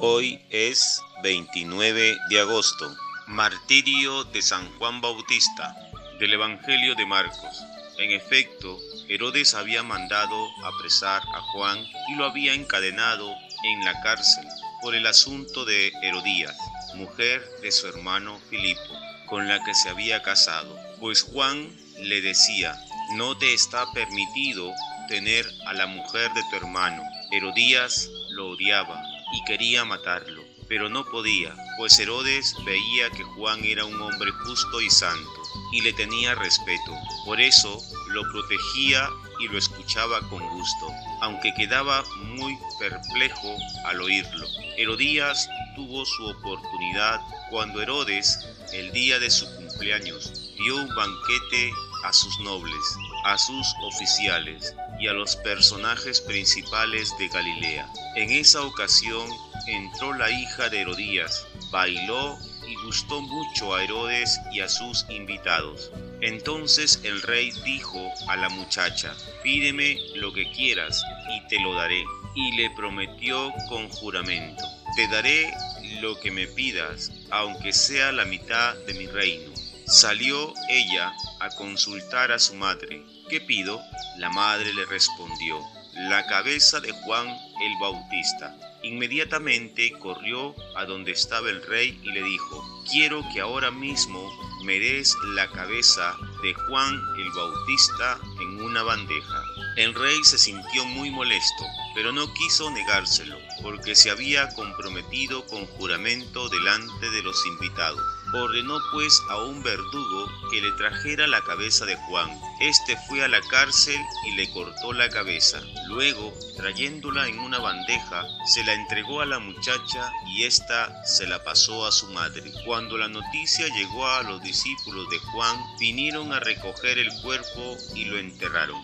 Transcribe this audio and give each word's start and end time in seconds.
Hoy 0.00 0.40
es 0.50 1.02
29 1.24 2.18
de 2.30 2.40
agosto, 2.40 2.96
martirio 3.26 4.22
de 4.22 4.42
San 4.42 4.72
Juan 4.78 5.00
Bautista, 5.00 5.74
del 6.20 6.34
Evangelio 6.34 6.94
de 6.94 7.04
Marcos. 7.04 7.64
En 7.98 8.12
efecto, 8.12 8.78
Herodes 9.08 9.54
había 9.54 9.82
mandado 9.82 10.48
apresar 10.64 11.20
a 11.34 11.40
Juan 11.52 11.84
y 12.10 12.14
lo 12.14 12.26
había 12.26 12.54
encadenado 12.54 13.28
en 13.64 13.84
la 13.84 14.00
cárcel 14.00 14.46
por 14.82 14.94
el 14.94 15.04
asunto 15.04 15.64
de 15.64 15.92
Herodías, 16.00 16.56
mujer 16.94 17.44
de 17.60 17.72
su 17.72 17.88
hermano 17.88 18.38
Filipo, 18.50 18.94
con 19.26 19.48
la 19.48 19.64
que 19.64 19.74
se 19.74 19.88
había 19.88 20.22
casado. 20.22 20.78
Pues 21.00 21.22
Juan 21.22 21.76
le 21.98 22.20
decía, 22.20 22.80
no 23.14 23.36
te 23.36 23.52
está 23.52 23.92
permitido 23.92 24.72
tener 25.08 25.44
a 25.66 25.72
la 25.72 25.88
mujer 25.88 26.32
de 26.34 26.42
tu 26.50 26.56
hermano. 26.56 27.02
Herodías 27.32 28.08
lo 28.30 28.50
odiaba 28.50 29.02
y 29.32 29.44
quería 29.44 29.84
matarlo, 29.84 30.42
pero 30.68 30.88
no 30.88 31.04
podía, 31.04 31.54
pues 31.78 31.98
Herodes 31.98 32.54
veía 32.64 33.10
que 33.10 33.24
Juan 33.24 33.64
era 33.64 33.84
un 33.84 34.00
hombre 34.00 34.30
justo 34.30 34.80
y 34.80 34.90
santo, 34.90 35.42
y 35.72 35.80
le 35.82 35.92
tenía 35.92 36.34
respeto. 36.34 36.94
Por 37.24 37.40
eso 37.40 37.80
lo 38.08 38.22
protegía 38.32 39.08
y 39.40 39.48
lo 39.48 39.58
escuchaba 39.58 40.20
con 40.28 40.46
gusto, 40.48 40.92
aunque 41.22 41.54
quedaba 41.54 42.04
muy 42.24 42.58
perplejo 42.78 43.56
al 43.84 44.00
oírlo. 44.00 44.46
Herodías 44.76 45.48
tuvo 45.74 46.04
su 46.04 46.26
oportunidad 46.26 47.20
cuando 47.50 47.80
Herodes, 47.80 48.38
el 48.72 48.92
día 48.92 49.18
de 49.18 49.30
su 49.30 49.46
cumpleaños, 49.56 50.52
dio 50.56 50.76
un 50.76 50.94
banquete 50.94 51.72
a 52.04 52.12
sus 52.12 52.38
nobles, 52.40 52.96
a 53.24 53.38
sus 53.38 53.74
oficiales 53.82 54.74
y 54.98 55.08
a 55.08 55.12
los 55.12 55.36
personajes 55.36 56.20
principales 56.20 57.12
de 57.18 57.28
Galilea. 57.28 57.88
En 58.16 58.30
esa 58.30 58.62
ocasión 58.62 59.28
entró 59.66 60.12
la 60.14 60.30
hija 60.30 60.68
de 60.68 60.80
Herodías, 60.80 61.46
bailó 61.70 62.36
y 62.66 62.74
gustó 62.84 63.20
mucho 63.20 63.74
a 63.74 63.82
Herodes 63.82 64.40
y 64.52 64.60
a 64.60 64.68
sus 64.68 65.06
invitados. 65.08 65.90
Entonces 66.20 67.00
el 67.04 67.22
rey 67.22 67.50
dijo 67.64 68.10
a 68.28 68.36
la 68.36 68.48
muchacha, 68.48 69.14
pídeme 69.42 69.98
lo 70.16 70.32
que 70.32 70.50
quieras 70.52 71.02
y 71.30 71.46
te 71.48 71.60
lo 71.60 71.74
daré. 71.74 72.04
Y 72.34 72.56
le 72.56 72.70
prometió 72.70 73.52
con 73.68 73.88
juramento, 73.88 74.62
te 74.94 75.08
daré 75.08 75.52
lo 76.00 76.20
que 76.20 76.30
me 76.30 76.46
pidas, 76.46 77.10
aunque 77.30 77.72
sea 77.72 78.12
la 78.12 78.24
mitad 78.24 78.76
de 78.86 78.94
mi 78.94 79.06
reino. 79.06 79.57
Salió 79.88 80.52
ella 80.68 81.14
a 81.40 81.48
consultar 81.56 82.30
a 82.30 82.38
su 82.38 82.54
madre. 82.54 83.02
¿Qué 83.30 83.40
pido? 83.40 83.80
La 84.18 84.28
madre 84.28 84.74
le 84.74 84.84
respondió, 84.84 85.62
la 85.94 86.26
cabeza 86.26 86.78
de 86.80 86.92
Juan 86.92 87.26
el 87.26 87.72
Bautista. 87.80 88.54
Inmediatamente 88.82 89.90
corrió 89.92 90.54
a 90.76 90.84
donde 90.84 91.12
estaba 91.12 91.48
el 91.48 91.62
rey 91.62 91.98
y 92.04 92.12
le 92.12 92.22
dijo, 92.22 92.84
quiero 92.90 93.24
que 93.32 93.40
ahora 93.40 93.70
mismo 93.70 94.30
me 94.62 94.78
des 94.78 95.16
la 95.34 95.48
cabeza 95.52 96.14
de 96.42 96.52
Juan 96.52 97.00
el 97.16 97.30
Bautista 97.30 98.18
en 98.42 98.60
una 98.60 98.82
bandeja. 98.82 99.42
El 99.76 99.94
rey 99.94 100.18
se 100.22 100.36
sintió 100.36 100.84
muy 100.84 101.10
molesto, 101.10 101.64
pero 101.94 102.12
no 102.12 102.30
quiso 102.34 102.70
negárselo, 102.70 103.38
porque 103.62 103.94
se 103.94 104.10
había 104.10 104.50
comprometido 104.50 105.46
con 105.46 105.64
juramento 105.64 106.50
delante 106.50 107.10
de 107.10 107.22
los 107.22 107.46
invitados. 107.46 108.17
Ordenó 108.32 108.78
pues 108.92 109.22
a 109.30 109.38
un 109.38 109.62
verdugo 109.62 110.26
que 110.50 110.60
le 110.60 110.70
trajera 110.72 111.26
la 111.26 111.40
cabeza 111.42 111.86
de 111.86 111.96
Juan. 111.96 112.28
Este 112.60 112.94
fue 113.08 113.24
a 113.24 113.28
la 113.28 113.40
cárcel 113.50 113.98
y 114.26 114.36
le 114.36 114.50
cortó 114.52 114.92
la 114.92 115.08
cabeza. 115.08 115.62
Luego, 115.88 116.34
trayéndola 116.58 117.26
en 117.26 117.38
una 117.38 117.58
bandeja, 117.58 118.24
se 118.46 118.64
la 118.64 118.74
entregó 118.74 119.22
a 119.22 119.26
la 119.26 119.38
muchacha 119.38 120.12
y 120.26 120.44
ésta 120.44 121.02
se 121.06 121.26
la 121.26 121.42
pasó 121.42 121.86
a 121.86 121.92
su 121.92 122.06
madre. 122.08 122.52
Cuando 122.66 122.98
la 122.98 123.08
noticia 123.08 123.66
llegó 123.68 124.06
a 124.06 124.22
los 124.24 124.42
discípulos 124.42 125.08
de 125.08 125.18
Juan, 125.18 125.56
vinieron 125.80 126.30
a 126.32 126.40
recoger 126.40 126.98
el 126.98 127.08
cuerpo 127.22 127.76
y 127.94 128.04
lo 128.04 128.18
enterraron. 128.18 128.76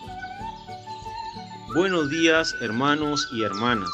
Buenos 1.74 2.08
días, 2.08 2.54
hermanos 2.62 3.28
y 3.32 3.42
hermanas. 3.42 3.90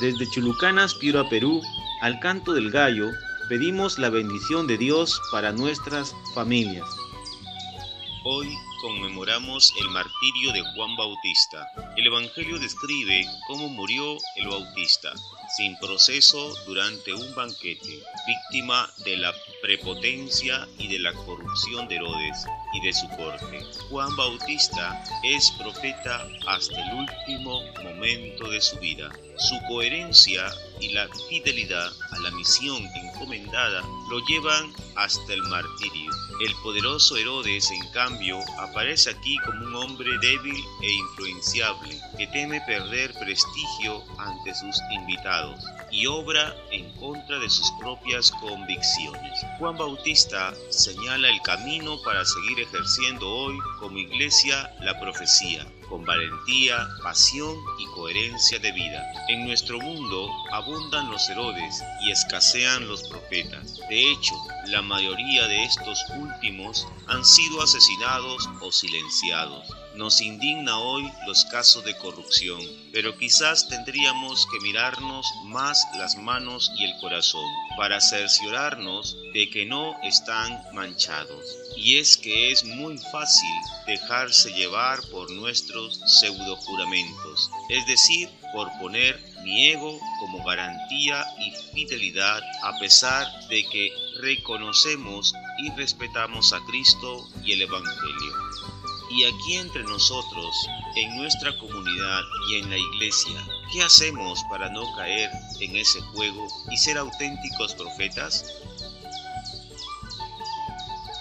Desde 0.00 0.28
Chulucanas, 0.30 0.94
Piura, 0.94 1.26
Perú, 1.30 1.62
al 2.02 2.18
canto 2.20 2.52
del 2.52 2.70
gallo, 2.70 3.12
pedimos 3.48 3.98
la 3.98 4.08
bendición 4.08 4.66
de 4.66 4.78
Dios 4.78 5.20
para 5.30 5.52
nuestras 5.52 6.14
familias. 6.34 6.86
Hoy 8.24 8.48
conmemoramos 8.80 9.72
el 9.80 9.90
martirio 9.90 10.52
de 10.52 10.62
Juan 10.74 10.96
Bautista. 10.96 11.66
El 11.96 12.06
Evangelio 12.06 12.58
describe 12.58 13.26
cómo 13.46 13.68
murió 13.68 14.16
el 14.36 14.48
Bautista, 14.48 15.12
sin 15.56 15.76
proceso 15.78 16.52
durante 16.66 17.14
un 17.14 17.34
banquete, 17.34 18.02
víctima 18.26 18.90
de 19.04 19.16
la 19.18 19.32
prepotencia 19.62 20.66
y 20.78 20.88
de 20.88 20.98
la 20.98 21.12
corrupción 21.12 21.86
de 21.86 21.96
Herodes 21.96 22.44
y 22.72 22.80
de 22.84 22.92
su 22.92 23.08
corte. 23.10 23.64
Juan 23.88 24.14
Bautista 24.16 25.04
es 25.22 25.52
profeta 25.52 26.26
hasta 26.48 26.74
el 26.74 26.98
último 26.98 27.62
momento 27.82 28.48
de 28.50 28.60
su 28.60 28.78
vida. 28.78 29.10
Su 29.36 29.60
coherencia 29.68 30.50
y 30.80 30.92
la 30.92 31.08
fidelidad 31.28 31.92
a 32.10 32.18
la 32.20 32.30
misión 32.32 32.84
encomendada 32.96 33.82
lo 34.10 34.24
llevan 34.26 34.72
hasta 34.96 35.32
el 35.32 35.42
martirio. 35.42 36.10
El 36.44 36.54
poderoso 36.62 37.16
Herodes, 37.16 37.70
en 37.70 37.92
cambio, 37.92 38.38
aparece 38.58 39.10
aquí 39.10 39.36
como 39.44 39.66
un 39.66 39.76
hombre 39.76 40.10
débil 40.20 40.56
e 40.82 40.90
influenciable, 40.90 42.00
que 42.18 42.26
teme 42.28 42.60
perder 42.62 43.12
prestigio 43.14 44.04
ante 44.18 44.54
sus 44.54 44.80
invitados 44.92 45.43
y 45.94 46.06
obra 46.06 46.54
en 46.72 46.90
contra 46.96 47.38
de 47.38 47.48
sus 47.48 47.70
propias 47.80 48.30
convicciones. 48.32 49.46
Juan 49.58 49.76
Bautista 49.76 50.52
señala 50.70 51.28
el 51.28 51.40
camino 51.42 52.00
para 52.02 52.24
seguir 52.24 52.60
ejerciendo 52.60 53.28
hoy 53.28 53.56
como 53.78 53.98
iglesia 53.98 54.74
la 54.80 54.98
profecía, 54.98 55.64
con 55.88 56.04
valentía, 56.04 56.88
pasión 57.02 57.56
y 57.78 57.86
coherencia 57.94 58.58
de 58.58 58.72
vida. 58.72 59.04
En 59.28 59.46
nuestro 59.46 59.78
mundo 59.78 60.28
abundan 60.52 61.10
los 61.10 61.28
Herodes 61.28 61.82
y 62.02 62.10
escasean 62.10 62.88
los 62.88 63.04
profetas. 63.04 63.78
De 63.88 64.10
hecho, 64.10 64.34
la 64.66 64.82
mayoría 64.82 65.46
de 65.46 65.62
estos 65.62 66.04
últimos 66.18 66.88
han 67.06 67.24
sido 67.24 67.62
asesinados 67.62 68.48
o 68.60 68.72
silenciados. 68.72 69.83
Nos 69.96 70.20
indigna 70.20 70.76
hoy 70.80 71.08
los 71.24 71.44
casos 71.44 71.84
de 71.84 71.96
corrupción, 71.96 72.60
pero 72.92 73.16
quizás 73.16 73.68
tendríamos 73.68 74.44
que 74.50 74.58
mirarnos 74.58 75.24
más 75.44 75.86
las 75.96 76.16
manos 76.16 76.72
y 76.76 76.84
el 76.84 76.98
corazón 77.00 77.48
para 77.76 78.00
cerciorarnos 78.00 79.16
de 79.32 79.48
que 79.50 79.64
no 79.64 79.96
están 80.02 80.60
manchados. 80.72 81.44
Y 81.76 81.98
es 81.98 82.16
que 82.16 82.50
es 82.50 82.64
muy 82.64 82.98
fácil 82.98 83.54
dejarse 83.86 84.52
llevar 84.52 84.98
por 85.12 85.30
nuestros 85.30 86.00
pseudo 86.06 86.56
juramentos, 86.56 87.48
es 87.68 87.86
decir, 87.86 88.28
por 88.52 88.68
poner 88.80 89.22
mi 89.44 89.68
ego 89.68 89.96
como 90.18 90.42
garantía 90.44 91.24
y 91.38 91.52
fidelidad 91.72 92.42
a 92.64 92.78
pesar 92.80 93.28
de 93.48 93.64
que 93.68 93.92
reconocemos 94.20 95.32
y 95.58 95.70
respetamos 95.72 96.52
a 96.52 96.58
Cristo 96.66 97.28
y 97.44 97.52
el 97.52 97.62
Evangelio. 97.62 98.32
Y 99.10 99.24
aquí 99.24 99.56
entre 99.56 99.82
nosotros, 99.84 100.68
en 100.96 101.16
nuestra 101.16 101.56
comunidad 101.58 102.22
y 102.48 102.56
en 102.56 102.70
la 102.70 102.78
iglesia, 102.78 103.46
¿qué 103.72 103.82
hacemos 103.82 104.42
para 104.50 104.68
no 104.70 104.82
caer 104.96 105.30
en 105.60 105.76
ese 105.76 106.00
juego 106.00 106.46
y 106.70 106.76
ser 106.76 106.98
auténticos 106.98 107.74
profetas? 107.74 108.44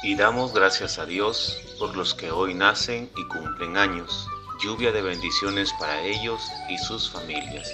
Y 0.01 0.15
damos 0.15 0.53
gracias 0.53 0.97
a 0.97 1.05
Dios 1.05 1.57
por 1.79 1.95
los 1.95 2.13
que 2.13 2.31
hoy 2.31 2.53
nacen 2.53 3.09
y 3.15 3.27
cumplen 3.27 3.77
años, 3.77 4.27
lluvia 4.61 4.91
de 4.91 5.01
bendiciones 5.01 5.71
para 5.79 6.01
ellos 6.03 6.41
y 6.69 6.77
sus 6.77 7.09
familias. 7.09 7.69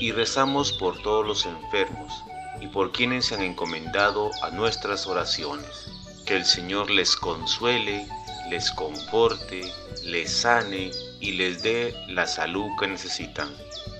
Y 0.00 0.12
rezamos 0.12 0.72
por 0.72 1.00
todos 1.02 1.26
los 1.26 1.46
enfermos 1.46 2.12
y 2.60 2.66
por 2.66 2.92
quienes 2.92 3.26
se 3.26 3.34
han 3.34 3.42
encomendado 3.42 4.30
a 4.42 4.50
nuestras 4.50 5.06
oraciones. 5.06 5.90
Que 6.26 6.36
el 6.36 6.44
Señor 6.44 6.90
les 6.90 7.16
consuele 7.16 8.06
les 8.50 8.72
conforte, 8.72 9.62
les 10.02 10.28
sane 10.28 10.90
y 11.20 11.32
les 11.32 11.62
dé 11.62 11.94
la 12.08 12.26
salud 12.26 12.68
que 12.80 12.88
necesitan. 12.88 13.48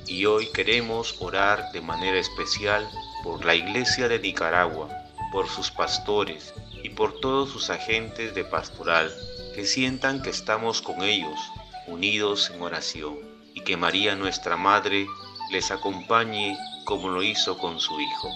Y 0.09 0.27
hoy 0.27 0.49
queremos 0.49 1.15
orar 1.21 1.71
de 1.71 1.81
manera 1.81 2.19
especial 2.19 2.91
por 3.23 3.45
la 3.45 3.55
Iglesia 3.55 4.09
de 4.09 4.19
Nicaragua, 4.19 4.89
por 5.31 5.49
sus 5.49 5.71
pastores 5.71 6.53
y 6.83 6.89
por 6.89 7.21
todos 7.21 7.51
sus 7.51 7.71
agentes 7.71 8.35
de 8.35 8.43
pastoral, 8.43 9.15
que 9.55 9.65
sientan 9.65 10.21
que 10.21 10.31
estamos 10.31 10.83
con 10.83 11.03
ellos, 11.03 11.39
unidos 11.87 12.51
en 12.53 12.61
oración, 12.61 13.21
y 13.55 13.61
que 13.61 13.77
María 13.77 14.17
nuestra 14.17 14.57
Madre 14.57 15.07
les 15.53 15.71
acompañe 15.71 16.59
como 16.85 17.09
lo 17.09 17.23
hizo 17.23 17.57
con 17.57 17.79
su 17.79 18.01
Hijo. 18.01 18.31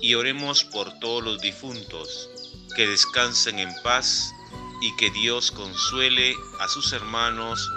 Y 0.00 0.14
oremos 0.14 0.64
por 0.64 0.98
todos 0.98 1.22
los 1.22 1.40
difuntos, 1.40 2.28
que 2.74 2.88
descansen 2.88 3.60
en 3.60 3.72
paz 3.84 4.32
y 4.82 4.94
que 4.96 5.10
Dios 5.10 5.52
consuele 5.52 6.36
a 6.58 6.68
sus 6.68 6.92
hermanos, 6.92 7.70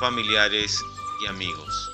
familiares 0.00 0.82
y 1.22 1.26
amigos. 1.26 1.90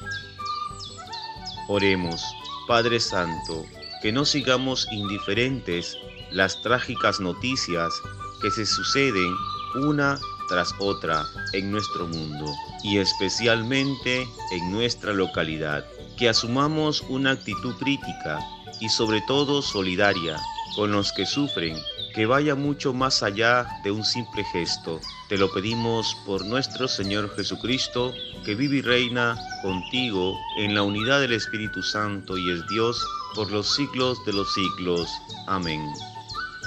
Oremos. 1.68 2.22
Padre 2.68 3.00
Santo, 3.00 3.66
que 4.02 4.12
no 4.12 4.24
sigamos 4.24 4.86
indiferentes 4.92 5.98
las 6.30 6.62
trágicas 6.62 7.18
noticias 7.18 7.92
que 8.40 8.52
se 8.52 8.64
suceden 8.64 9.34
una 9.74 10.18
tras 10.48 10.72
otra 10.78 11.26
en 11.54 11.72
nuestro 11.72 12.06
mundo 12.06 12.46
y 12.84 12.98
especialmente 12.98 14.28
en 14.52 14.72
nuestra 14.72 15.12
localidad. 15.12 15.84
Que 16.16 16.28
asumamos 16.28 17.02
una 17.08 17.32
actitud 17.32 17.74
crítica 17.76 18.38
y 18.80 18.88
sobre 18.88 19.20
todo 19.22 19.60
solidaria 19.60 20.38
con 20.76 20.92
los 20.92 21.12
que 21.12 21.26
sufren, 21.26 21.76
que 22.14 22.26
vaya 22.26 22.54
mucho 22.54 22.92
más 22.92 23.22
allá 23.22 23.66
de 23.84 23.90
un 23.90 24.04
simple 24.04 24.44
gesto. 24.52 25.00
Te 25.28 25.38
lo 25.38 25.50
pedimos 25.52 26.16
por 26.26 26.44
nuestro 26.44 26.88
Señor 26.88 27.34
Jesucristo, 27.34 28.12
que 28.44 28.54
vive 28.54 28.76
y 28.76 28.82
reina 28.82 29.36
contigo 29.62 30.38
en 30.58 30.74
la 30.74 30.82
unidad 30.82 31.20
del 31.20 31.32
Espíritu 31.32 31.82
Santo 31.82 32.36
y 32.36 32.50
es 32.50 32.66
Dios 32.68 33.04
por 33.34 33.50
los 33.50 33.74
siglos 33.74 34.24
de 34.26 34.32
los 34.32 34.52
siglos. 34.52 35.08
Amén. 35.46 35.82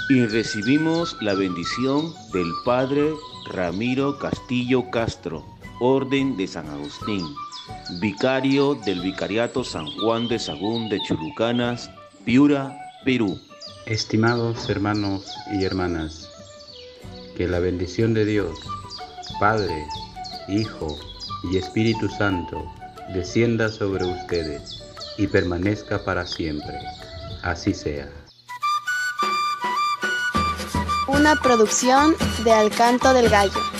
Y 0.10 0.26
recibimos 0.26 1.18
la 1.22 1.34
bendición 1.34 2.14
del 2.32 2.52
Padre 2.64 3.14
Ramiro 3.52 4.18
Castillo 4.18 4.90
Castro, 4.92 5.46
Orden 5.80 6.38
de 6.38 6.48
San 6.48 6.68
Agustín, 6.70 7.26
vicario 8.00 8.76
del 8.86 9.02
Vicariato 9.02 9.64
San 9.64 9.86
Juan 9.98 10.28
de 10.28 10.40
Sagún 10.40 10.90
de 10.90 11.00
Chulucanas, 11.02 11.90
Piura, 12.24 12.76
Perú. 13.04 13.40
Estimados 13.86 14.68
hermanos 14.68 15.26
y 15.52 15.64
hermanas, 15.64 16.28
que 17.38 17.48
la 17.48 17.60
bendición 17.60 18.16
de 18.16 18.26
Dios, 18.26 18.58
Padre, 19.40 19.86
Hijo 20.48 20.98
y 21.52 21.58
Espíritu 21.58 22.10
Santo 22.10 22.66
descienda 23.14 23.70
sobre 23.70 24.06
ustedes 24.06 24.82
y 25.20 25.28
permanezca 25.28 26.04
para 26.04 26.26
siempre. 26.26 26.80
Así 27.44 27.76
sea. 27.76 28.10
Una 31.08 31.36
producción 31.36 32.16
de 32.44 32.54
Alcanto 32.54 33.14
del 33.14 33.30
Gallo. 33.30 33.75